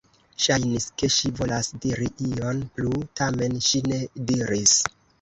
[0.45, 4.79] Ŝajnis, ke ŝi volas diri ion plu, tamen ŝi ne diris.